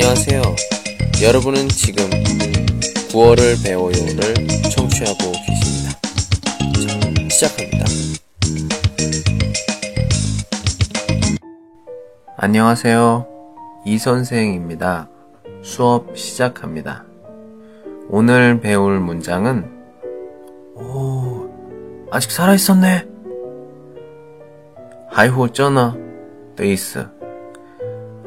[0.00, 0.42] 안녕하세요.
[1.22, 2.08] 여러분은 지금
[3.10, 4.34] 9월을 배워요를
[4.70, 5.98] 청취하고 계십니다.
[6.80, 7.84] 자, 시작합니다.
[12.36, 13.26] 안녕하세요.
[13.84, 15.08] 이 선생입니다.
[15.62, 17.04] 수업 시작합니다.
[18.08, 19.70] 오늘 배울 문장은
[20.74, 21.48] 오,
[22.10, 23.16] 아직 살아있었네.
[25.16, 25.96] 还活着呢
[26.54, 27.08] 的意思。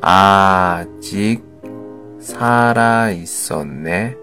[0.00, 1.42] 아직
[2.20, 4.16] 살아 있었네.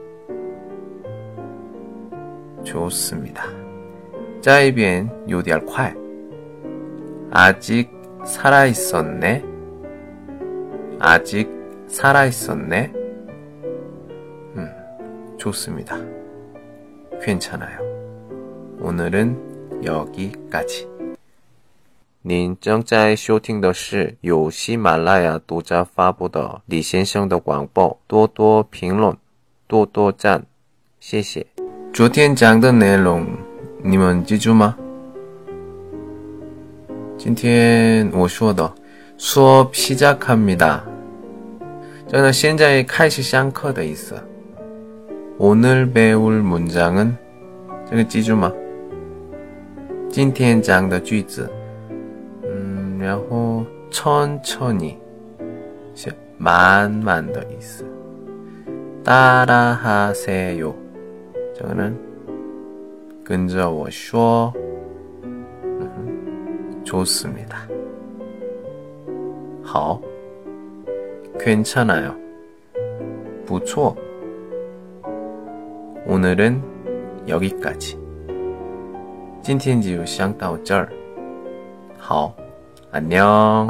[2.64, 3.44] 좋습니다.
[4.42, 7.30] 짜이비엔 요디알 콸.
[7.32, 7.92] 아직
[8.26, 9.44] 살아 있었네.
[11.00, 11.50] 아직
[11.88, 12.94] 살아 있었네.
[14.56, 15.98] 음, 좋습니다.
[17.22, 17.80] 괜찮아요.
[18.80, 20.95] 오늘은 여기까지.
[22.25, 29.17] 您正在收听的是由喜马拉雅独家发布的李先生的广播，多多评论，
[29.67, 30.45] 多多赞，
[31.01, 31.47] 谢谢。
[31.95, 33.27] 昨天讲的内容
[33.83, 34.77] 你们记住吗？
[37.17, 38.71] 今天我说的
[39.19, 40.81] 수업시작합니다。
[42.07, 44.15] 这呢，现在开始上课的意思。
[45.39, 47.15] 오늘배울문장은
[47.91, 48.53] 这个记住吗？
[50.11, 51.51] 今天讲的句子。
[52.99, 54.97] 然后천천히
[55.95, 57.85] 是慢慢的意思。
[59.05, 60.75] 따라하세요
[61.55, 61.93] 这个呢，
[63.25, 64.53] 跟着我说。
[66.85, 67.69] 좋습니다
[69.63, 70.01] 好，
[71.39, 72.15] 괜찮아요
[73.47, 73.97] 不错。
[76.07, 77.97] 오늘은여기까지
[79.41, 80.89] 今天就先到这儿。
[81.97, 82.35] 好。
[82.96, 83.68] 안녕.